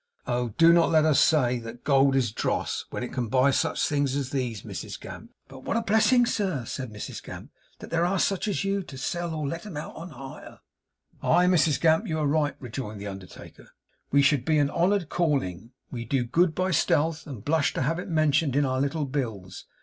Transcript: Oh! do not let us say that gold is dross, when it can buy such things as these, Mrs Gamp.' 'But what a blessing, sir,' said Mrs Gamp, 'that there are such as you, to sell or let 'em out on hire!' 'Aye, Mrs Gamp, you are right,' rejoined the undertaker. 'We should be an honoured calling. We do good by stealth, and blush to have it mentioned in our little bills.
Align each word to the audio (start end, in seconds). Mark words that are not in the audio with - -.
Oh! 0.25 0.49
do 0.57 0.73
not 0.73 0.89
let 0.89 1.05
us 1.05 1.19
say 1.19 1.59
that 1.59 1.83
gold 1.83 2.15
is 2.15 2.31
dross, 2.31 2.85
when 2.89 3.03
it 3.03 3.13
can 3.13 3.27
buy 3.27 3.51
such 3.51 3.87
things 3.87 4.15
as 4.15 4.31
these, 4.31 4.63
Mrs 4.63 4.99
Gamp.' 4.99 5.29
'But 5.47 5.63
what 5.63 5.77
a 5.77 5.83
blessing, 5.83 6.25
sir,' 6.25 6.65
said 6.65 6.91
Mrs 6.91 7.21
Gamp, 7.21 7.51
'that 7.77 7.91
there 7.91 8.03
are 8.03 8.17
such 8.17 8.47
as 8.47 8.63
you, 8.63 8.81
to 8.81 8.97
sell 8.97 9.31
or 9.31 9.47
let 9.47 9.63
'em 9.67 9.77
out 9.77 9.95
on 9.95 10.09
hire!' 10.09 10.61
'Aye, 11.21 11.45
Mrs 11.45 11.79
Gamp, 11.79 12.07
you 12.07 12.17
are 12.17 12.25
right,' 12.25 12.57
rejoined 12.59 12.99
the 12.99 13.05
undertaker. 13.05 13.69
'We 14.11 14.23
should 14.23 14.43
be 14.43 14.57
an 14.57 14.71
honoured 14.71 15.09
calling. 15.09 15.71
We 15.91 16.03
do 16.05 16.23
good 16.25 16.55
by 16.55 16.71
stealth, 16.71 17.27
and 17.27 17.45
blush 17.45 17.71
to 17.75 17.83
have 17.83 17.99
it 17.99 18.09
mentioned 18.09 18.55
in 18.55 18.65
our 18.65 18.81
little 18.81 19.05
bills. 19.05 19.65